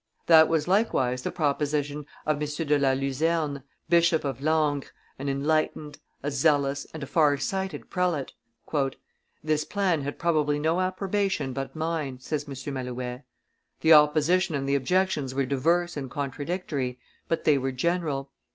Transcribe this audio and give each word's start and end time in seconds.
That 0.25 0.47
was 0.47 0.67
likewise 0.67 1.21
the 1.21 1.29
proposition 1.31 2.07
of 2.25 2.41
M. 2.41 2.67
de 2.67 2.79
La 2.79 2.93
Luzerne, 2.93 3.61
Bishop 3.87 4.23
of 4.25 4.39
Langres, 4.41 4.89
an 5.19 5.29
enlightened, 5.29 5.99
a 6.23 6.31
zealous, 6.31 6.87
and 6.91 7.03
a 7.03 7.05
far 7.05 7.37
sighted 7.37 7.87
prelate. 7.91 8.33
"This 9.43 9.63
plan 9.63 10.01
had 10.01 10.17
probably 10.17 10.57
no 10.57 10.79
approbation 10.79 11.53
but 11.53 11.75
mine," 11.75 12.17
says 12.19 12.45
M. 12.47 12.73
Malouet. 12.73 13.21
The 13.81 13.93
opposition 13.93 14.55
and 14.55 14.67
the 14.67 14.73
objections 14.73 15.35
were 15.35 15.45
diverse 15.45 15.95
and 15.95 16.09
contradictory, 16.09 16.97
but 17.27 17.43
they 17.43 17.59
were 17.59 17.71
general. 17.71 18.31